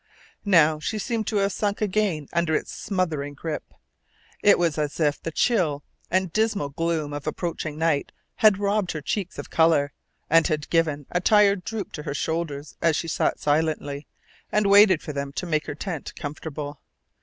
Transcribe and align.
Now 0.49 0.79
she 0.79 0.97
seemed 0.97 1.27
to 1.27 1.35
have 1.35 1.51
sunk 1.51 1.79
again 1.79 2.27
under 2.33 2.55
its 2.55 2.71
smothering 2.73 3.35
grip. 3.35 3.71
It 4.41 4.57
was 4.57 4.79
as 4.79 4.99
if 4.99 5.21
the 5.21 5.29
chill 5.29 5.83
and 6.09 6.33
dismal 6.33 6.69
gloom 6.69 7.13
of 7.13 7.27
approaching 7.27 7.77
night 7.77 8.11
had 8.37 8.57
robbed 8.57 8.93
her 8.93 9.01
cheeks 9.01 9.37
of 9.37 9.51
colour, 9.51 9.93
and 10.27 10.47
had 10.47 10.71
given 10.71 11.05
a 11.11 11.21
tired 11.21 11.63
droop 11.63 11.91
to 11.93 12.01
her 12.01 12.15
shoulders 12.15 12.75
as 12.81 12.95
she 12.95 13.07
sat 13.07 13.39
silently, 13.39 14.07
and 14.51 14.65
waited 14.65 15.03
for 15.03 15.13
them 15.13 15.33
to 15.33 15.45
make 15.45 15.67
her 15.67 15.75
tent 15.75 16.15
comfortable. 16.15 16.81